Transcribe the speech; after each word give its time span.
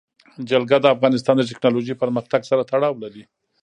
جلګه 0.49 0.77
د 0.81 0.85
افغانستان 0.95 1.35
د 1.37 1.43
تکنالوژۍ 1.49 1.93
پرمختګ 2.03 2.41
سره 2.49 2.67
تړاو 2.71 3.01
لري. 3.03 3.23